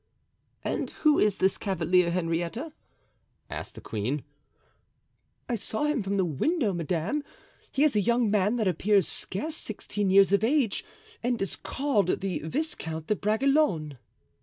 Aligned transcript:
"And 0.63 0.89
who 1.05 1.19
is 1.19 1.37
this 1.37 1.59
cavalier, 1.59 2.09
Henrietta?" 2.09 2.73
asked 3.51 3.75
the 3.75 3.81
queen. 3.81 4.23
"I 5.47 5.53
saw 5.53 5.83
him 5.83 6.01
from 6.01 6.17
the 6.17 6.25
window, 6.25 6.73
madame; 6.73 7.23
he 7.71 7.83
is 7.83 7.95
a 7.95 8.01
young 8.01 8.31
man 8.31 8.55
that 8.55 8.67
appears 8.67 9.07
scarce 9.07 9.55
sixteen 9.55 10.09
years 10.09 10.33
of 10.33 10.43
age, 10.43 10.83
and 11.21 11.39
is 11.39 11.55
called 11.55 12.19
the 12.21 12.39
Viscount 12.39 13.05
de 13.05 13.15
Bragelonne." 13.15 13.99